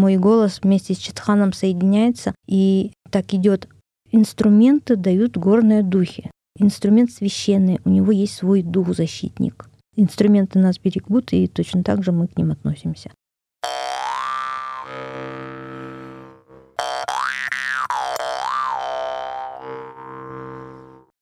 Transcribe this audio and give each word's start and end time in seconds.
мой 0.00 0.16
голос 0.16 0.60
вместе 0.62 0.94
с 0.94 0.98
Читханом 0.98 1.52
соединяется, 1.52 2.34
и 2.48 2.92
так 3.10 3.34
идет. 3.34 3.68
Инструменты 4.10 4.96
дают 4.96 5.36
горные 5.36 5.82
духи. 5.82 6.30
Инструмент 6.58 7.12
священный, 7.12 7.80
у 7.84 7.90
него 7.90 8.10
есть 8.10 8.34
свой 8.34 8.62
дух-защитник. 8.62 9.68
Инструменты 9.96 10.58
нас 10.58 10.78
берегут, 10.78 11.32
и 11.32 11.46
точно 11.46 11.84
так 11.84 12.02
же 12.02 12.12
мы 12.12 12.28
к 12.28 12.36
ним 12.38 12.50
относимся. 12.50 13.10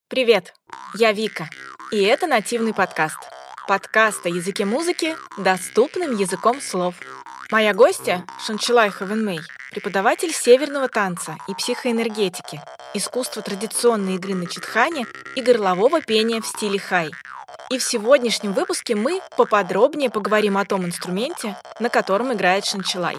Привет, 0.08 0.54
я 0.98 1.12
Вика, 1.12 1.48
и 1.92 2.00
это 2.00 2.26
нативный 2.26 2.72
подкаст. 2.72 3.18
Подкаст 3.68 4.24
о 4.24 4.30
языке 4.30 4.64
музыки 4.64 5.14
доступным 5.36 6.16
языком 6.16 6.58
слов. 6.58 6.94
Моя 7.50 7.74
гостья— 7.74 8.24
Шанчилай 8.46 8.88
Хавенмей, 8.88 9.40
преподаватель 9.72 10.32
северного 10.32 10.88
танца 10.88 11.36
и 11.48 11.54
психоэнергетики, 11.54 12.62
искусства 12.94 13.42
традиционной 13.42 14.14
игры 14.14 14.32
на 14.32 14.46
читхане 14.46 15.06
и 15.36 15.42
горлового 15.42 16.00
пения 16.00 16.40
в 16.40 16.46
стиле 16.46 16.78
хай. 16.78 17.10
И 17.68 17.76
в 17.76 17.82
сегодняшнем 17.82 18.54
выпуске 18.54 18.94
мы 18.94 19.20
поподробнее 19.36 20.08
поговорим 20.08 20.56
о 20.56 20.64
том 20.64 20.86
инструменте, 20.86 21.54
на 21.78 21.90
котором 21.90 22.32
играет 22.32 22.64
Шанчилай. 22.64 23.18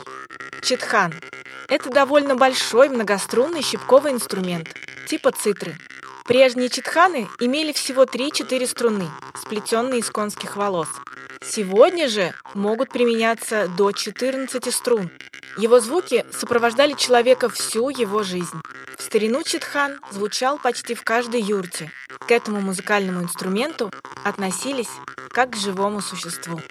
Читхан— 0.63 1.13
это 1.67 1.91
довольно 1.91 2.35
большой 2.35 2.89
многострунный 2.89 3.61
щипковый 3.61 4.13
инструмент, 4.13 4.73
типа 5.05 5.31
цитры, 5.31 5.77
Прежние 6.29 6.69
читханы 6.69 7.27
имели 7.39 7.73
всего 7.73 8.03
3-4 8.03 8.67
струны, 8.67 9.09
сплетенные 9.33 10.01
из 10.01 10.11
конских 10.11 10.57
волос. 10.57 10.87
Сегодня 11.43 12.07
же 12.07 12.35
могут 12.53 12.89
применяться 12.89 13.67
до 13.67 13.91
14 13.91 14.71
струн. 14.71 15.09
Его 15.57 15.79
звуки 15.79 16.23
сопровождали 16.31 16.93
человека 16.93 17.49
всю 17.49 17.89
его 17.89 18.21
жизнь. 18.21 18.61
В 18.95 19.01
старину 19.01 19.41
читхан 19.41 19.99
звучал 20.11 20.59
почти 20.59 20.93
в 20.93 21.03
каждой 21.03 21.41
юрте. 21.41 21.91
К 22.19 22.31
этому 22.31 22.61
музыкальному 22.61 23.23
инструменту 23.23 23.91
относились 24.23 24.91
как 25.31 25.53
к 25.53 25.55
живому 25.55 25.99
существу. 25.99 26.61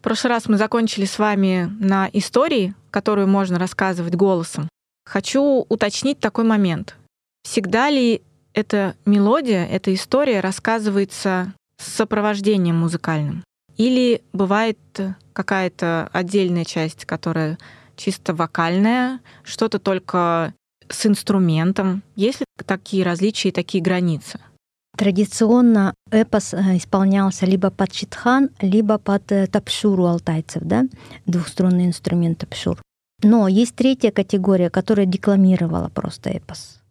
В 0.00 0.02
прошлый 0.02 0.32
раз 0.32 0.48
мы 0.48 0.56
закончили 0.56 1.04
с 1.04 1.18
вами 1.18 1.70
на 1.78 2.08
истории, 2.14 2.74
которую 2.90 3.28
можно 3.28 3.58
рассказывать 3.58 4.14
голосом. 4.14 4.66
Хочу 5.04 5.66
уточнить 5.68 6.18
такой 6.18 6.44
момент. 6.44 6.96
Всегда 7.42 7.90
ли 7.90 8.22
эта 8.54 8.96
мелодия, 9.04 9.66
эта 9.66 9.92
история 9.92 10.40
рассказывается 10.40 11.52
с 11.76 11.92
сопровождением 11.92 12.76
музыкальным? 12.76 13.44
Или 13.76 14.22
бывает 14.32 14.78
какая-то 15.34 16.08
отдельная 16.14 16.64
часть, 16.64 17.04
которая 17.04 17.58
чисто 17.96 18.32
вокальная, 18.32 19.20
что-то 19.44 19.78
только 19.78 20.54
с 20.88 21.04
инструментом? 21.04 22.02
Есть 22.16 22.40
ли 22.40 22.46
такие 22.64 23.04
различия 23.04 23.50
и 23.50 23.52
такие 23.52 23.84
границы? 23.84 24.40
Традиционно 25.00 25.94
эпос 26.10 26.52
э, 26.52 26.76
исполнялся 26.76 27.46
либо 27.46 27.70
под 27.70 27.90
читхан, 27.90 28.50
либо 28.60 28.98
под 28.98 29.32
э, 29.32 29.46
тапшуру 29.46 30.04
алтайцев, 30.04 30.62
да, 30.62 30.84
двухструнный 31.24 31.86
инструмент 31.86 32.40
тапшур. 32.40 32.82
Но 33.22 33.48
есть 33.48 33.74
третья 33.74 34.10
категория, 34.10 34.68
которая 34.68 35.06
декламировала 35.06 35.88
просто 35.88 36.28
эпос, 36.28 36.82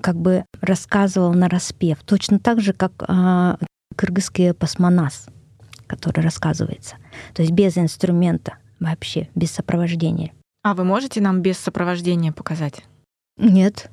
как 0.00 0.16
бы 0.16 0.46
рассказывал 0.62 1.34
на 1.34 1.50
распев, 1.50 1.98
точно 2.02 2.38
так 2.38 2.62
же, 2.62 2.72
как 2.72 2.92
э, 3.06 3.56
кыргызский 3.94 4.52
эпос 4.52 4.78
Манас, 4.78 5.26
который 5.86 6.24
рассказывается. 6.24 6.96
То 7.34 7.42
есть 7.42 7.52
без 7.52 7.76
инструмента 7.76 8.54
вообще, 8.80 9.28
без 9.34 9.50
сопровождения. 9.50 10.32
А 10.62 10.72
вы 10.72 10.84
можете 10.84 11.20
нам 11.20 11.42
без 11.42 11.58
сопровождения 11.58 12.32
показать? 12.32 12.86
Нет. 13.36 13.90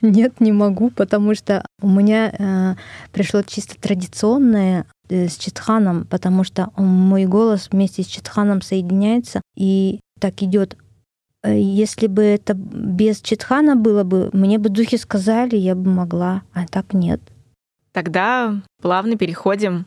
Нет, 0.00 0.40
не 0.40 0.52
могу, 0.52 0.90
потому 0.90 1.34
что 1.34 1.64
у 1.80 1.88
меня 1.88 2.30
э, 2.30 2.74
пришло 3.12 3.42
чисто 3.42 3.80
традиционное 3.80 4.86
э, 5.08 5.28
с 5.28 5.36
Читханом, 5.36 6.06
потому 6.06 6.44
что 6.44 6.70
мой 6.76 7.26
голос 7.26 7.68
вместе 7.70 8.02
с 8.02 8.06
Читханом 8.06 8.62
соединяется 8.62 9.40
и 9.56 10.00
так 10.18 10.42
идет. 10.42 10.76
Э, 11.42 11.58
если 11.58 12.06
бы 12.06 12.22
это 12.22 12.54
без 12.54 13.20
Читхана 13.20 13.76
было 13.76 14.04
бы, 14.04 14.30
мне 14.32 14.58
бы 14.58 14.68
духи 14.68 14.96
сказали, 14.96 15.56
я 15.56 15.74
бы 15.74 15.90
могла, 15.90 16.42
а 16.52 16.66
так 16.66 16.92
нет. 16.92 17.20
Тогда 17.92 18.60
плавно 18.80 19.16
переходим 19.16 19.86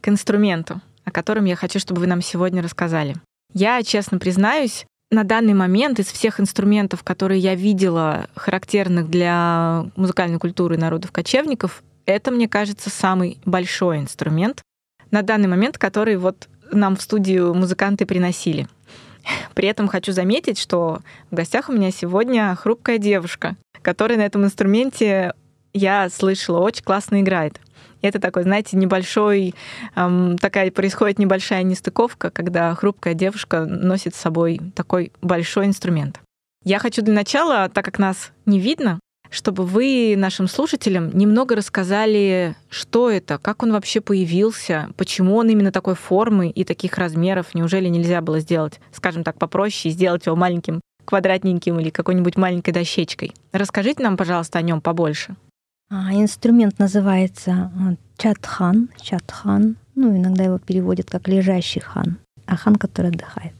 к 0.00 0.08
инструменту, 0.08 0.80
о 1.04 1.10
котором 1.10 1.46
я 1.46 1.56
хочу, 1.56 1.78
чтобы 1.78 2.00
вы 2.00 2.06
нам 2.06 2.22
сегодня 2.22 2.62
рассказали. 2.62 3.16
Я, 3.54 3.82
честно 3.82 4.18
признаюсь, 4.18 4.86
на 5.10 5.24
данный 5.24 5.54
момент 5.54 5.98
из 5.98 6.06
всех 6.06 6.40
инструментов, 6.40 7.02
которые 7.02 7.40
я 7.40 7.54
видела, 7.54 8.28
характерных 8.36 9.08
для 9.08 9.86
музыкальной 9.96 10.38
культуры 10.38 10.76
народов-кочевников, 10.76 11.82
это, 12.04 12.30
мне 12.30 12.48
кажется, 12.48 12.90
самый 12.90 13.38
большой 13.44 13.98
инструмент 13.98 14.62
на 15.10 15.22
данный 15.22 15.48
момент, 15.48 15.78
который 15.78 16.16
вот 16.16 16.48
нам 16.70 16.96
в 16.96 17.02
студию 17.02 17.54
музыканты 17.54 18.04
приносили. 18.06 18.68
При 19.54 19.68
этом 19.68 19.88
хочу 19.88 20.12
заметить, 20.12 20.58
что 20.58 21.00
в 21.30 21.34
гостях 21.34 21.68
у 21.68 21.72
меня 21.72 21.90
сегодня 21.90 22.54
хрупкая 22.54 22.98
девушка, 22.98 23.56
которая 23.82 24.18
на 24.18 24.26
этом 24.26 24.44
инструменте, 24.44 25.32
я 25.72 26.08
слышала, 26.10 26.60
очень 26.60 26.84
классно 26.84 27.20
играет. 27.20 27.60
Это 28.02 28.20
такой, 28.20 28.44
знаете, 28.44 28.76
небольшой, 28.76 29.54
эм, 29.96 30.38
такая 30.38 30.70
происходит 30.70 31.18
небольшая 31.18 31.62
нестыковка, 31.62 32.30
когда 32.30 32.74
хрупкая 32.74 33.14
девушка 33.14 33.64
носит 33.64 34.14
с 34.14 34.18
собой 34.18 34.60
такой 34.74 35.12
большой 35.20 35.66
инструмент. 35.66 36.20
Я 36.64 36.78
хочу 36.78 37.02
для 37.02 37.14
начала, 37.14 37.68
так 37.68 37.84
как 37.84 37.98
нас 37.98 38.32
не 38.46 38.60
видно, 38.60 39.00
чтобы 39.30 39.64
вы 39.64 40.14
нашим 40.16 40.48
слушателям 40.48 41.10
немного 41.16 41.54
рассказали, 41.54 42.56
что 42.70 43.10
это, 43.10 43.38
как 43.38 43.62
он 43.62 43.72
вообще 43.72 44.00
появился, 44.00 44.88
почему 44.96 45.36
он 45.36 45.48
именно 45.48 45.72
такой 45.72 45.94
формы 45.94 46.50
и 46.50 46.64
таких 46.64 46.96
размеров. 46.98 47.54
Неужели 47.54 47.88
нельзя 47.88 48.20
было 48.20 48.40
сделать, 48.40 48.80
скажем 48.92 49.24
так, 49.24 49.38
попроще, 49.38 49.92
сделать 49.92 50.26
его 50.26 50.36
маленьким 50.36 50.80
квадратненьким 51.04 51.80
или 51.80 51.88
какой-нибудь 51.88 52.36
маленькой 52.36 52.72
дощечкой. 52.72 53.32
Расскажите 53.52 54.02
нам, 54.02 54.18
пожалуйста, 54.18 54.58
о 54.58 54.62
нем 54.62 54.82
побольше. 54.82 55.36
А, 55.90 56.12
инструмент 56.12 56.78
называется 56.78 57.50
а, 57.52 57.94
чатхан, 58.18 58.90
чатхан, 59.00 59.76
ну, 59.94 60.14
иногда 60.14 60.44
его 60.44 60.58
переводят 60.58 61.08
как 61.08 61.28
лежащий 61.28 61.80
хан, 61.80 62.18
а 62.44 62.56
хан, 62.56 62.76
который 62.76 63.10
отдыхает. 63.10 63.54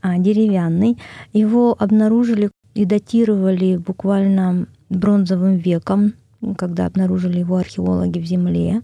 А, 0.00 0.16
деревянный. 0.16 0.96
Его 1.34 1.76
обнаружили 1.78 2.50
и 2.72 2.86
датировали 2.86 3.76
буквально 3.76 4.66
бронзовым 4.88 5.56
веком, 5.58 6.14
когда 6.56 6.86
обнаружили 6.86 7.40
его 7.40 7.58
археологи 7.58 8.18
в 8.18 8.24
земле. 8.24 8.80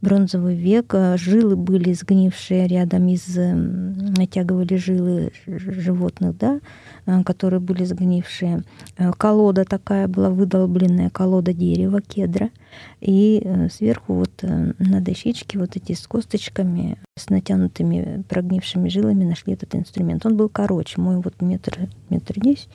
Бронзовый 0.00 0.54
век, 0.56 0.94
жилы 1.16 1.56
были 1.56 1.92
сгнившие 1.92 2.66
рядом 2.68 3.08
из 3.08 3.26
натягивали 3.36 4.76
жилы 4.76 5.32
животных, 5.46 6.36
да, 6.36 6.60
Э, 7.08 7.22
которые 7.24 7.60
были 7.60 7.84
сгнившие. 7.84 8.64
Э, 8.98 9.12
колода 9.12 9.64
такая 9.64 10.08
была 10.08 10.28
выдолбленная, 10.28 11.08
колода 11.08 11.54
дерева, 11.54 12.02
кедра. 12.02 12.50
И 13.00 13.40
э, 13.42 13.68
сверху 13.70 14.14
вот 14.14 14.42
на 14.42 15.00
дощечке 15.00 15.58
вот 15.58 15.76
эти 15.76 15.94
с 15.94 16.06
косточками, 16.06 16.98
с 17.18 17.30
натянутыми 17.30 18.24
прогнившими 18.28 18.90
жилами 18.90 19.24
нашли 19.24 19.54
этот 19.54 19.74
инструмент. 19.74 20.26
Он 20.26 20.36
был 20.36 20.50
короче, 20.50 21.00
мой 21.00 21.16
вот 21.16 21.40
метр, 21.40 21.88
метр 22.10 22.38
десять, 22.38 22.68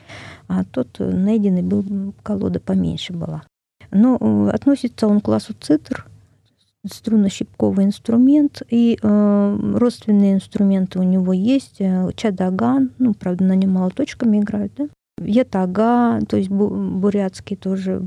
а 0.48 0.64
тот 0.64 0.96
найденный 0.98 1.62
был, 1.62 2.12
колода 2.24 2.58
поменьше 2.58 3.12
была. 3.12 3.44
Но 3.92 4.50
относится 4.52 5.06
он 5.06 5.20
к 5.20 5.24
классу 5.24 5.54
цитр, 5.60 6.06
струнно-щипковый 6.84 7.84
инструмент, 7.84 8.62
и 8.68 8.98
э, 9.00 9.58
родственные 9.74 10.34
инструменты 10.34 10.98
у 10.98 11.02
него 11.02 11.32
есть. 11.32 11.80
Э, 11.80 12.10
чадаган, 12.14 12.90
ну, 12.98 13.14
правда, 13.14 13.44
на 13.44 13.54
нем 13.54 13.72
молоточками 13.72 14.38
играют, 14.38 14.72
да? 14.76 14.88
Ятага, 15.18 16.20
то 16.26 16.36
есть 16.36 16.50
бурятский 16.50 17.56
тоже 17.56 18.02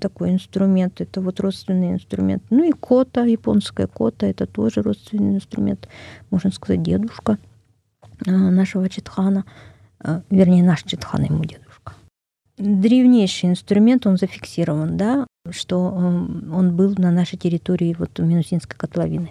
такой 0.00 0.30
инструмент, 0.30 1.00
это 1.00 1.20
вот 1.20 1.40
родственный 1.40 1.92
инструмент. 1.92 2.44
Ну 2.50 2.62
и 2.62 2.70
кота, 2.70 3.24
японская 3.24 3.88
кота, 3.88 4.26
это 4.26 4.46
тоже 4.46 4.82
родственный 4.82 5.34
инструмент, 5.34 5.88
можно 6.30 6.52
сказать, 6.52 6.82
дедушка 6.82 7.38
э, 8.24 8.30
нашего 8.30 8.88
Читхана, 8.88 9.44
э, 10.04 10.20
вернее, 10.30 10.62
наш 10.62 10.84
Читхан 10.84 11.24
ему 11.24 11.44
дедушка. 11.44 11.94
Древнейший 12.56 13.50
инструмент, 13.50 14.06
он 14.06 14.16
зафиксирован, 14.16 14.96
да, 14.96 15.26
что 15.50 15.92
эм, 15.94 16.52
он 16.54 16.76
был 16.76 16.94
на 16.96 17.10
нашей 17.10 17.38
территории 17.38 17.96
вот 17.98 18.18
Минусинской 18.18 18.76
котловины. 18.76 19.28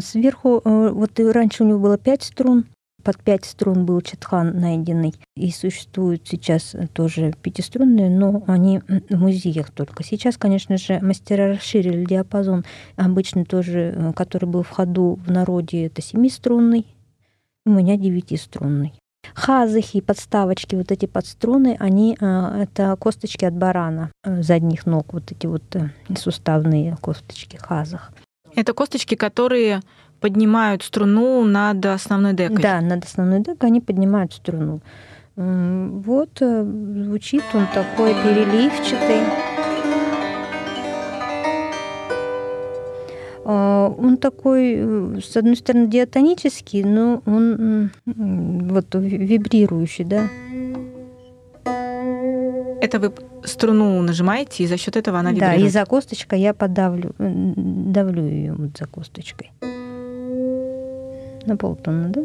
Сверху, 0.00 0.60
э, 0.64 0.90
вот 0.90 1.18
раньше 1.18 1.64
у 1.64 1.66
него 1.66 1.78
было 1.78 1.98
пять 1.98 2.22
струн, 2.22 2.64
под 3.02 3.18
пять 3.22 3.44
струн 3.44 3.86
был 3.86 4.00
четхан 4.02 4.58
найденный. 4.58 5.14
И 5.36 5.50
существуют 5.50 6.26
сейчас 6.26 6.76
тоже 6.92 7.32
пятиструнные, 7.42 8.10
но 8.10 8.42
они 8.46 8.80
в 8.80 9.16
музеях 9.16 9.70
только. 9.70 10.04
Сейчас, 10.04 10.36
конечно 10.36 10.76
же, 10.76 10.98
мастера 11.00 11.48
расширили 11.48 12.04
диапазон. 12.04 12.64
Обычно 12.96 13.44
тоже, 13.44 13.94
э, 13.96 14.12
который 14.14 14.48
был 14.48 14.62
в 14.62 14.70
ходу 14.70 15.18
в 15.24 15.30
народе, 15.30 15.86
это 15.86 16.02
семиструнный. 16.02 16.86
У 17.64 17.70
меня 17.70 17.96
девятиструнный. 17.96 18.92
Хазыхи, 19.34 20.00
подставочки, 20.00 20.74
вот 20.74 20.90
эти 20.90 21.06
подструны, 21.06 21.76
они 21.78 22.16
э, 22.20 22.62
это 22.62 22.96
косточки 22.96 23.44
от 23.44 23.54
барана 23.54 24.10
э, 24.24 24.42
задних 24.42 24.86
ног, 24.86 25.12
вот 25.12 25.30
эти 25.32 25.46
вот 25.46 25.62
суставные 26.16 26.96
косточки 27.00 27.56
хазах. 27.56 28.12
Это 28.54 28.72
косточки, 28.72 29.14
которые 29.14 29.80
поднимают 30.20 30.82
струну 30.82 31.44
над 31.44 31.84
основной 31.86 32.34
декой. 32.34 32.62
Да, 32.62 32.80
над 32.80 33.04
основной 33.04 33.40
декой 33.40 33.70
они 33.70 33.80
поднимают 33.80 34.32
струну. 34.32 34.80
Вот 35.36 36.42
э, 36.42 36.62
звучит 37.04 37.44
он 37.54 37.66
такой 37.72 38.14
переливчатый. 38.14 39.49
Он 43.98 44.16
такой, 44.16 44.74
э, 44.76 45.20
с 45.22 45.36
одной 45.36 45.56
стороны, 45.56 45.88
диатонический, 45.88 46.82
но 46.84 47.22
он 47.26 47.90
вот 48.06 48.94
вибрирующий, 48.94 50.04
да. 50.04 50.28
Это 52.82 52.98
вы 52.98 53.12
струну 53.44 54.00
нажимаете, 54.02 54.64
и 54.64 54.66
за 54.66 54.76
счет 54.76 54.96
этого 54.96 55.18
она 55.18 55.32
вибрирует? 55.32 55.60
Да, 55.60 55.66
и 55.66 55.68
за 55.68 55.84
косточкой 55.84 56.40
я 56.40 56.54
подавлю, 56.54 57.14
давлю 57.18 58.26
ее 58.26 58.54
вот 58.54 58.78
за 58.78 58.86
косточкой 58.86 59.52
на 61.46 61.56
полтонны, 61.56 62.08
да? 62.08 62.22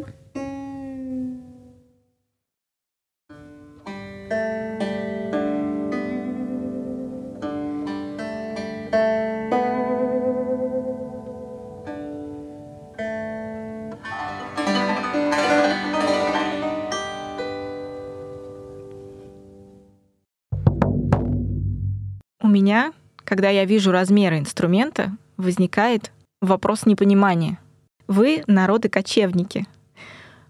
Меня, 22.66 22.92
когда 23.24 23.48
я 23.48 23.64
вижу 23.64 23.92
размеры 23.92 24.40
инструмента, 24.40 25.16
возникает 25.36 26.10
вопрос 26.40 26.84
непонимания. 26.84 27.60
Вы 28.08 28.42
народы-кочевники. 28.48 29.66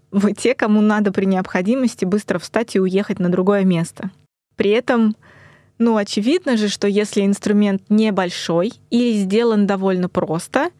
Вы 0.09 0.33
те, 0.33 0.55
кому 0.55 0.81
надо 0.81 1.11
при 1.11 1.25
необходимости 1.25 2.05
быстро 2.05 2.39
встать 2.39 2.75
и 2.75 2.79
уехать 2.79 3.19
на 3.19 3.29
другое 3.29 3.65
место. 3.65 4.09
При 4.55 4.71
этом, 4.71 5.15
ну, 5.77 5.95
очевидно 5.95 6.57
же, 6.57 6.69
что 6.69 6.87
если 6.87 7.23
инструмент 7.23 7.83
небольшой 7.87 8.73
или 8.89 9.13
сделан 9.19 9.67
довольно 9.67 10.09
просто, 10.09 10.71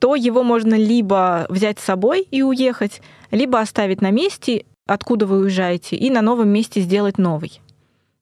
то 0.00 0.16
его 0.16 0.42
можно 0.42 0.74
либо 0.74 1.46
взять 1.50 1.78
с 1.78 1.84
собой 1.84 2.26
и 2.32 2.42
уехать, 2.42 3.00
либо 3.30 3.60
оставить 3.60 4.00
на 4.00 4.10
месте, 4.10 4.64
откуда 4.88 5.24
вы 5.26 5.38
уезжаете, 5.42 5.94
и 5.94 6.10
на 6.10 6.20
новом 6.20 6.48
месте 6.48 6.80
сделать 6.80 7.16
новый. 7.16 7.60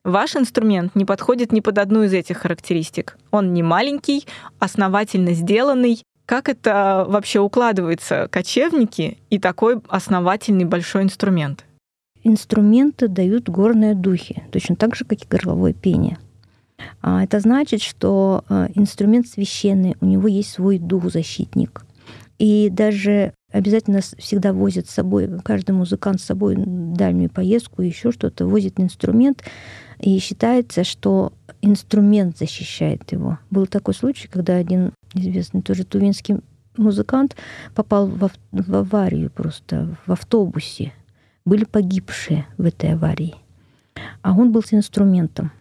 Ваш 0.09 0.35
инструмент 0.35 0.95
не 0.95 1.05
подходит 1.05 1.51
ни 1.51 1.59
под 1.59 1.77
одну 1.77 2.01
из 2.01 2.13
этих 2.13 2.37
характеристик. 2.37 3.15
Он 3.29 3.53
не 3.53 3.61
маленький, 3.61 4.25
основательно 4.57 5.33
сделанный, 5.33 6.01
как 6.25 6.49
это 6.49 7.05
вообще 7.07 7.39
укладывается, 7.39 8.27
кочевники 8.31 9.19
и 9.29 9.37
такой 9.37 9.79
основательный 9.87 10.65
большой 10.65 11.03
инструмент? 11.03 11.63
Инструменты 12.23 13.07
дают 13.07 13.49
горные 13.49 13.93
духи, 13.93 14.41
точно 14.51 14.75
так 14.75 14.95
же, 14.95 15.05
как 15.05 15.21
и 15.21 15.27
горловое 15.29 15.73
пение. 15.73 16.17
А, 17.03 17.23
это 17.23 17.39
значит, 17.39 17.83
что 17.83 18.43
а, 18.49 18.67
инструмент 18.73 19.27
священный, 19.27 19.95
у 20.01 20.07
него 20.07 20.27
есть 20.27 20.49
свой 20.49 20.79
дух-защитник. 20.79 21.85
И 22.39 22.69
даже 22.71 23.33
обязательно 23.51 24.01
всегда 24.01 24.53
возит 24.53 24.87
с 24.87 24.93
собой, 24.93 25.29
каждый 25.43 25.71
музыкант 25.71 26.21
с 26.21 26.25
собой 26.25 26.55
дальнюю 26.57 27.29
поездку, 27.29 27.81
еще 27.81 28.11
что-то, 28.11 28.45
возит 28.45 28.79
инструмент, 28.79 29.43
и 29.99 30.17
считается, 30.19 30.83
что 30.83 31.33
инструмент 31.61 32.37
защищает 32.37 33.11
его. 33.11 33.39
Был 33.49 33.67
такой 33.67 33.93
случай, 33.93 34.27
когда 34.27 34.55
один 34.55 34.93
известный 35.13 35.61
тоже 35.61 35.83
тувинский 35.83 36.37
музыкант 36.77 37.35
попал 37.75 38.07
в, 38.07 38.29
в 38.51 38.75
аварию 38.75 39.29
просто 39.29 39.95
в 40.05 40.11
автобусе. 40.11 40.93
Были 41.45 41.65
погибшие 41.65 42.45
в 42.57 42.65
этой 42.65 42.93
аварии. 42.93 43.35
А 44.21 44.33
он 44.33 44.51
был 44.51 44.63
с 44.63 44.73
инструментом. 44.73 45.51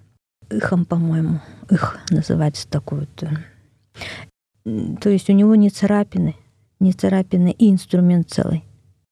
Ихом, 0.50 0.85
по-моему. 0.85 1.40
Их 1.70 1.99
называется 2.11 2.69
такой 2.69 3.00
вот. 3.00 3.25
То 5.00 5.08
есть 5.08 5.31
у 5.31 5.32
него 5.32 5.55
не 5.55 5.70
царапины, 5.70 6.37
не 6.80 6.92
царапины 6.92 7.54
и 7.58 7.70
инструмент 7.70 8.30
целый. 8.30 8.64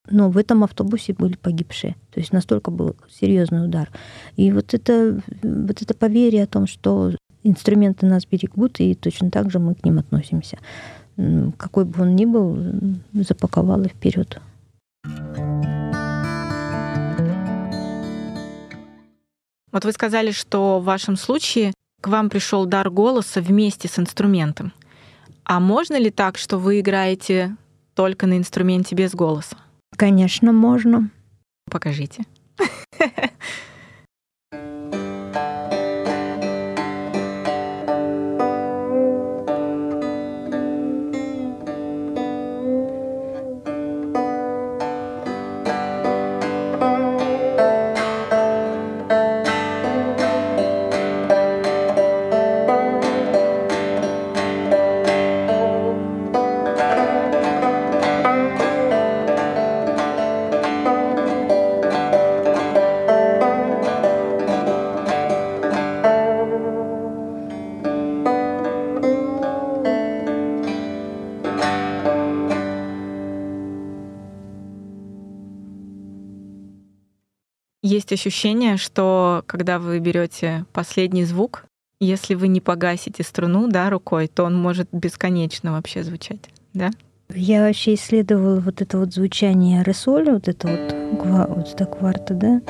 Но 0.09 0.31
в 0.31 0.39
этом 0.39 0.63
автобусе 0.63 1.13
были 1.15 1.35
погибшие. 1.37 1.97
То 2.13 2.21
есть 2.21 2.33
настолько 2.33 2.71
был 2.71 2.97
серьезный 3.11 3.65
удар. 3.65 3.91
И 4.37 4.53
вот 4.53 4.73
это, 4.73 5.21
вот 5.43 5.83
это 5.83 5.95
поверье 5.95 6.45
о 6.45 6.47
том, 6.47 6.67
что 6.67 7.13
инструменты 7.43 8.07
нас 8.07 8.25
берегут, 8.25 8.81
и 8.81 8.95
точно 8.95 9.31
так 9.31 9.51
же 9.51 9.59
мы 9.59 9.75
к 9.75 9.85
ним 9.85 9.99
относимся. 9.99 10.59
Какой 11.57 11.85
бы 11.85 12.03
он 12.03 12.15
ни 12.15 12.25
был, 12.25 12.59
запаковал 13.13 13.83
и 13.83 13.89
вперед. 13.89 14.41
Вот 19.73 19.85
вы 19.85 19.93
сказали, 19.93 20.31
что 20.31 20.79
в 20.81 20.85
вашем 20.85 21.17
случае 21.17 21.73
к 22.01 22.09
вам 22.09 22.31
пришел 22.31 22.67
дар 22.67 22.91
голоса 22.91 23.41
вместе 23.41 23.89
с 23.89 23.99
инструментом. 23.99 24.73
А 25.49 25.61
можно 25.61 25.97
ли 25.97 26.11
так, 26.11 26.39
что 26.39 26.59
вы 26.59 26.81
играете 26.81 27.57
только 27.95 28.27
на 28.27 28.37
инструменте 28.37 28.97
без 28.97 29.15
голоса? 29.15 29.57
Конечно, 29.97 30.53
можно. 30.53 31.11
Покажите. 31.71 32.25
Есть 77.87 78.13
ощущение, 78.13 78.79
что 78.79 79.45
когда 79.47 79.79
вы 79.79 80.01
берете 80.01 80.65
последний 80.73 81.25
звук, 81.25 81.67
если 82.01 82.35
вы 82.35 82.49
не 82.49 82.61
погасите 82.61 83.23
струну 83.23 83.69
да, 83.69 83.91
рукой, 83.91 84.27
то 84.27 84.43
он 84.43 84.57
может 84.61 84.89
бесконечно 84.91 85.71
вообще 85.71 86.03
звучать, 86.03 86.51
да? 86.75 86.91
Я 87.33 87.65
вообще 87.65 87.95
исследовала 87.95 88.59
вот 88.59 88.83
это 88.83 88.99
вот 88.99 89.15
звучание 89.15 89.85
ресоля, 89.85 90.33
вот 90.33 90.49
это 90.49 90.67
вот, 90.67 91.49
вот 91.49 91.69
это 91.75 91.85
кварта, 91.85 92.35
да. 92.35 92.61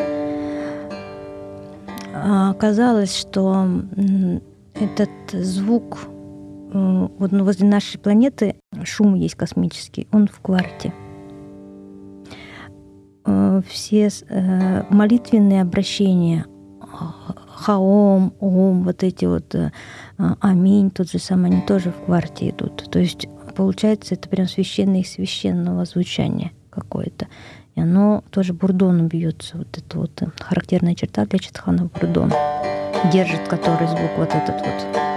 А 2.13 2.51
оказалось, 2.51 3.17
что 3.17 3.67
этот 4.75 5.09
звук 5.33 6.01
э, 6.75 7.09
вот 7.19 7.33
ну, 7.33 7.45
возле 7.45 7.67
нашей 7.67 7.99
планеты 7.99 8.57
шум 8.85 9.15
есть 9.15 9.35
космический, 9.35 10.09
он 10.13 10.29
в 10.29 10.41
кварте. 10.41 10.93
Э, 13.27 13.61
все 13.69 14.09
э, 14.29 14.83
молитвенные 14.91 15.63
обращения, 15.63 16.47
хаом, 17.49 18.35
ом, 18.41 18.85
вот 18.85 19.03
эти 19.03 19.25
вот 19.25 19.55
э, 19.55 19.73
аминь, 20.41 20.91
тот 20.91 21.11
же 21.11 21.19
самый, 21.19 21.51
они 21.51 21.61
тоже 21.63 21.91
в 21.91 22.05
кварте 22.05 22.51
идут. 22.51 22.89
То 22.91 22.99
есть 22.99 23.27
получается 23.57 24.15
это 24.15 24.29
прям 24.29 24.47
священное 24.47 25.01
и 25.01 25.05
священного 25.05 25.85
звучания 25.85 26.53
какое-то. 26.71 27.27
И 27.75 27.81
оно 27.81 28.23
тоже 28.31 28.53
бурдоном 28.55 29.09
бьется. 29.09 29.59
Вот 29.59 29.77
это 29.77 29.99
вот 29.99 30.23
характерная 30.41 30.95
черта 30.95 31.27
для 31.27 31.39
Читхана 31.39 31.87
бурдон. 31.87 32.33
Держит 33.13 33.49
который 33.49 33.87
звук 33.89 34.11
вот 34.17 34.29
этот 34.29 34.57
вот. 34.65 35.16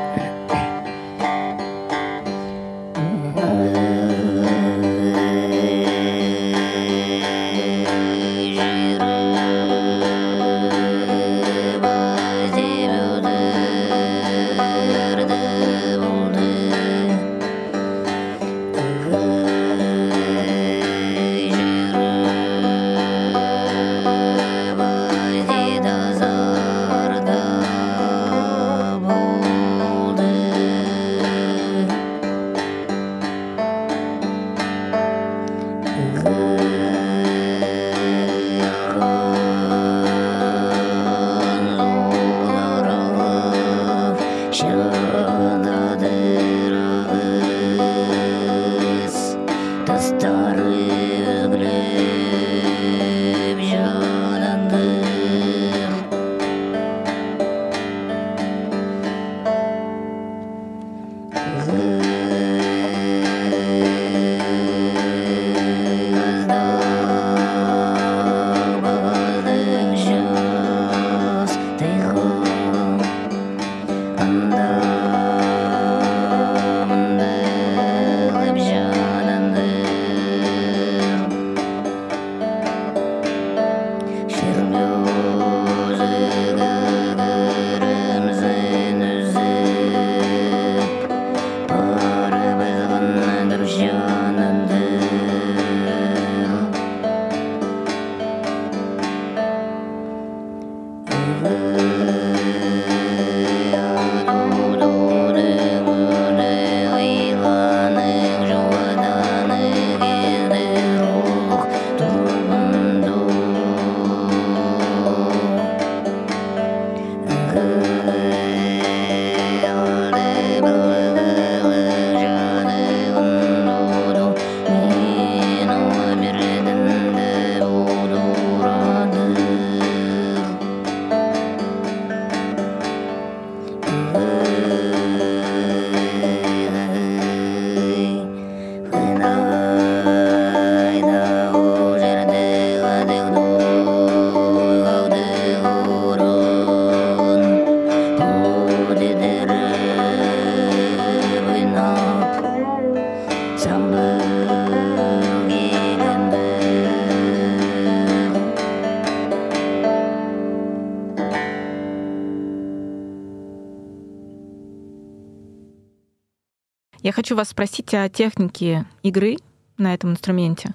Вас 167.40 167.50
спросить 167.52 167.94
о 167.94 168.10
технике 168.10 168.86
игры 169.02 169.38
на 169.78 169.94
этом 169.94 170.12
инструменте. 170.12 170.72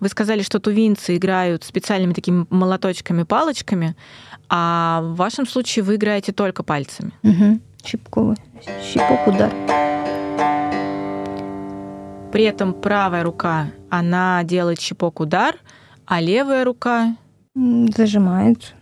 Вы 0.00 0.08
сказали, 0.08 0.42
что 0.42 0.58
тувинцы 0.58 1.16
играют 1.16 1.62
специальными 1.62 2.12
такими 2.12 2.46
молоточками-палочками, 2.50 3.94
а 4.48 5.02
в 5.02 5.14
вашем 5.14 5.46
случае 5.46 5.84
вы 5.84 5.94
играете 5.94 6.32
только 6.32 6.64
пальцами. 6.64 7.12
Угу. 7.22 7.60
Щипковый. 7.84 8.36
Щипок, 8.82 9.28
удар. 9.28 9.52
При 12.32 12.42
этом 12.42 12.74
правая 12.74 13.22
рука, 13.22 13.68
она 13.88 14.42
делает 14.42 14.80
щипок, 14.80 15.20
удар, 15.20 15.58
а 16.06 16.20
левая 16.20 16.64
рука... 16.64 17.16
Зажимает. 17.54 18.74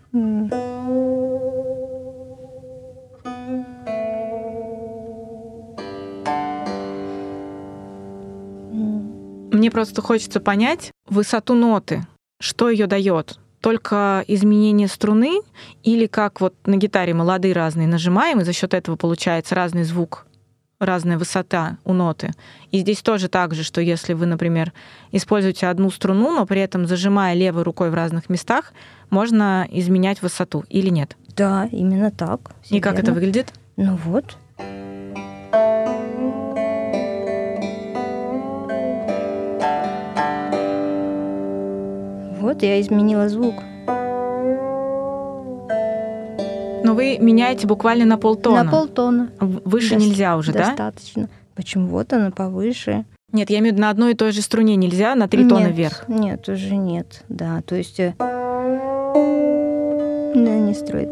Мне 9.62 9.70
просто 9.70 10.02
хочется 10.02 10.40
понять 10.40 10.90
высоту 11.08 11.54
ноты, 11.54 12.04
что 12.40 12.68
ее 12.68 12.88
дает. 12.88 13.38
Только 13.60 14.24
изменение 14.26 14.88
струны 14.88 15.40
или 15.84 16.06
как 16.08 16.40
вот 16.40 16.56
на 16.66 16.74
гитаре 16.74 17.14
мы 17.14 17.22
лады 17.22 17.52
разные 17.52 17.86
нажимаем, 17.86 18.40
и 18.40 18.44
за 18.44 18.52
счет 18.52 18.74
этого 18.74 18.96
получается 18.96 19.54
разный 19.54 19.84
звук, 19.84 20.26
разная 20.80 21.16
высота 21.16 21.78
у 21.84 21.92
ноты. 21.92 22.32
И 22.72 22.80
здесь 22.80 23.02
тоже 23.02 23.28
так 23.28 23.54
же, 23.54 23.62
что 23.62 23.80
если 23.80 24.14
вы, 24.14 24.26
например, 24.26 24.72
используете 25.12 25.68
одну 25.68 25.92
струну, 25.92 26.32
но 26.32 26.44
при 26.44 26.60
этом 26.60 26.88
зажимая 26.88 27.34
левой 27.34 27.62
рукой 27.62 27.90
в 27.90 27.94
разных 27.94 28.28
местах, 28.28 28.72
можно 29.10 29.64
изменять 29.70 30.22
высоту 30.22 30.64
или 30.70 30.88
нет? 30.88 31.16
Да, 31.36 31.68
именно 31.70 32.10
так. 32.10 32.50
И 32.68 32.80
как 32.80 32.98
это 32.98 33.12
выглядит? 33.12 33.52
Ну 33.76 33.94
вот, 33.94 34.36
Вот 42.52 42.62
я 42.62 42.78
изменила 42.82 43.30
звук. 43.30 43.54
Но 46.84 46.92
вы 46.92 47.16
меняете 47.18 47.66
буквально 47.66 48.04
на 48.04 48.18
полтона. 48.18 48.64
На 48.64 48.70
полтона. 48.70 49.30
Выше 49.40 49.94
До- 49.94 50.02
нельзя 50.02 50.36
уже, 50.36 50.52
достаточно. 50.52 50.76
да? 50.76 50.90
Достаточно. 50.92 51.28
Почему? 51.54 51.86
Вот 51.86 52.12
она 52.12 52.30
повыше. 52.30 53.06
Нет, 53.32 53.48
я 53.48 53.60
имею 53.60 53.72
в 53.72 53.76
виду 53.76 53.80
на 53.80 53.88
одной 53.88 54.12
и 54.12 54.14
той 54.14 54.32
же 54.32 54.42
струне 54.42 54.76
нельзя, 54.76 55.14
на 55.14 55.28
три 55.28 55.48
тона 55.48 55.68
вверх. 55.68 56.04
Нет, 56.08 56.46
уже 56.46 56.76
нет. 56.76 57.24
Да, 57.30 57.62
то 57.62 57.74
есть... 57.74 57.98
Э, 57.98 58.12
да, 58.18 58.28
не 60.34 60.74
строит. 60.74 61.08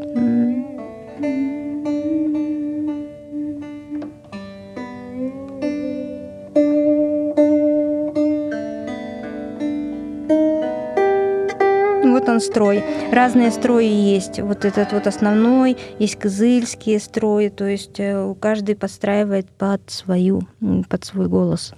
Строй. 12.40 12.82
Разные 13.12 13.50
строи 13.50 13.86
есть. 13.86 14.40
Вот 14.40 14.64
этот 14.64 14.92
вот 14.92 15.06
основной, 15.06 15.76
есть 15.98 16.16
кызыльские 16.16 16.98
строи, 16.98 17.48
то 17.48 17.66
есть 17.66 17.98
э, 17.98 18.34
каждый 18.40 18.76
подстраивает 18.76 19.48
под 19.50 19.90
свою, 19.90 20.42
под 20.88 21.04
свой 21.04 21.28
голос 21.28 21.74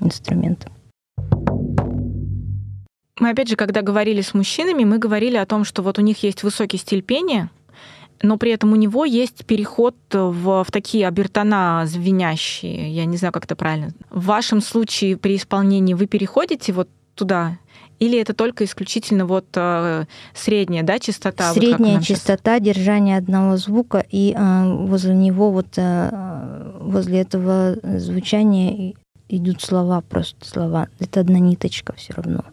инструмент. 0.00 0.66
Мы 3.20 3.30
опять 3.30 3.48
же, 3.48 3.56
когда 3.56 3.82
говорили 3.82 4.20
с 4.20 4.34
мужчинами, 4.34 4.84
мы 4.84 4.98
говорили 4.98 5.36
о 5.36 5.46
том, 5.46 5.64
что 5.64 5.82
вот 5.82 5.98
у 5.98 6.02
них 6.02 6.22
есть 6.22 6.42
высокий 6.42 6.78
стиль 6.78 7.02
пения, 7.02 7.48
но 8.22 8.38
при 8.38 8.52
этом 8.52 8.72
у 8.72 8.76
него 8.76 9.04
есть 9.04 9.44
переход 9.44 9.96
в, 10.12 10.64
в 10.64 10.70
такие 10.72 11.06
обертона 11.06 11.84
звенящие. 11.86 12.90
Я 12.90 13.04
не 13.04 13.16
знаю, 13.16 13.32
как 13.32 13.44
это 13.44 13.54
правильно. 13.54 13.92
В 14.10 14.26
вашем 14.26 14.60
случае 14.60 15.16
при 15.16 15.36
исполнении 15.36 15.94
вы 15.94 16.06
переходите 16.06 16.72
вот 16.72 16.88
туда 17.14 17.58
или 17.98 18.18
это 18.18 18.34
только 18.34 18.64
исключительно 18.64 19.26
вот 19.26 19.46
э, 19.54 20.04
средняя, 20.34 20.82
да, 20.82 20.98
частота? 20.98 21.52
Средняя 21.52 21.96
вот 21.96 22.04
частота 22.04 22.58
сейчас... 22.58 22.62
держания 22.62 23.18
одного 23.18 23.56
звука, 23.56 24.04
и 24.10 24.34
э, 24.36 24.86
возле 24.86 25.14
него 25.14 25.50
вот 25.50 25.68
э, 25.76 26.74
возле 26.80 27.20
этого 27.20 27.76
звучания 27.82 28.94
идут 29.36 29.62
слова, 29.62 30.00
просто 30.00 30.46
слова. 30.46 30.88
Это 31.00 31.20
одна 31.20 31.38
ниточка 31.38 31.94
все 31.96 32.12
равно. 32.14 32.44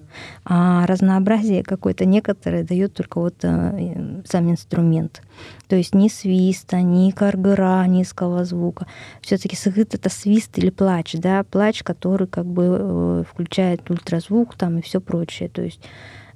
А 0.43 0.85
разнообразие 0.87 1.63
какое-то 1.63 2.05
некоторое 2.05 2.63
дает 2.63 2.93
только 2.93 3.19
вот 3.19 3.35
э, 3.43 4.21
сам 4.25 4.51
инструмент. 4.51 5.21
То 5.67 5.75
есть 5.75 5.95
ни 5.95 6.09
свиста, 6.09 6.81
ни 6.81 7.11
каргара, 7.11 7.85
низкого 7.85 8.43
звука. 8.43 8.87
Все-таки 9.21 9.55
сыгыт 9.55 9.95
это 9.95 10.09
свист 10.09 10.57
или 10.57 10.69
плач, 10.69 11.13
да, 11.13 11.43
плач, 11.43 11.83
который 11.83 12.27
как 12.27 12.45
бы 12.45 12.63
э, 12.79 13.23
включает 13.29 13.89
ультразвук 13.89 14.55
там 14.55 14.79
и 14.79 14.81
все 14.81 14.99
прочее. 14.99 15.49
То 15.49 15.61
есть 15.61 15.81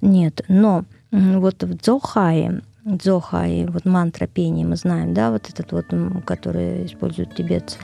нет. 0.02 0.42
Но 0.48 0.86
вот 1.12 1.64
в 1.64 1.78
дзохае 1.78 2.62
дзохае, 2.86 3.68
вот 3.68 3.86
мантра 3.86 4.28
пения 4.28 4.66
мы 4.66 4.76
знаем, 4.76 5.14
да, 5.14 5.32
вот 5.32 5.50
этот 5.50 5.72
вот, 5.72 5.86
который 6.26 6.86
используют 6.86 7.36
тибетцы, 7.36 7.78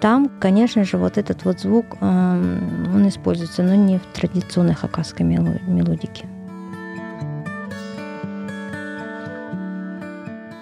там, 0.00 0.30
конечно 0.40 0.84
же, 0.84 0.98
вот 0.98 1.18
этот 1.18 1.44
вот 1.44 1.60
звук, 1.60 1.96
эм, 2.00 2.94
он 2.94 3.08
используется, 3.08 3.62
но 3.62 3.74
не 3.74 3.98
в 3.98 4.06
традиционной 4.14 4.74
хакасской 4.74 5.24
мелодике. 5.24 6.26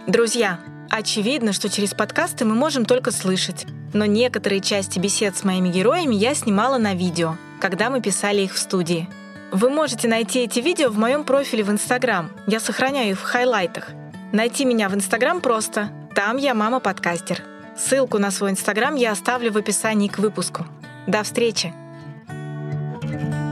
Друзья, 0.07 0.59
очевидно, 0.91 1.53
что 1.53 1.69
через 1.69 1.95
подкасты 1.95 2.45
мы 2.45 2.55
можем 2.55 2.85
только 2.85 3.11
слышать, 3.11 3.67
но 3.93 4.05
некоторые 4.05 4.61
части 4.61 4.99
бесед 4.99 5.37
с 5.37 5.45
моими 5.45 5.71
героями 5.71 6.15
я 6.15 6.35
снимала 6.35 6.79
на 6.79 6.95
видео, 6.95 7.37
когда 7.61 7.91
мы 7.91 8.01
писали 8.01 8.43
их 8.43 8.55
в 8.55 8.59
студии. 8.59 9.09
Вы 9.51 9.71
можете 9.71 10.09
найти 10.09 10.41
эти 10.41 10.61
видео 10.61 10.91
в 10.91 10.99
моем 10.99 11.25
профиле 11.25 11.65
в 11.65 11.71
Инстаграм. 11.71 12.31
Я 12.47 12.61
сохраняю 12.61 13.13
их 13.13 13.21
в 13.21 13.23
хайлайтах. 13.23 13.91
Найти 14.33 14.65
меня 14.65 14.89
в 14.89 14.95
Инстаграм 14.95 15.41
просто. 15.41 15.91
Там 16.15 16.37
я 16.37 16.55
мама-подкастер. 16.55 17.54
Ссылку 17.77 18.19
на 18.19 18.31
свой 18.31 18.51
инстаграм 18.51 18.95
я 18.95 19.13
оставлю 19.13 19.53
в 19.53 19.57
описании 19.57 20.09
к 20.09 20.19
выпуску. 20.19 20.67
До 21.07 21.23
встречи! 21.23 21.73
thank 22.27 23.35
you 23.35 23.44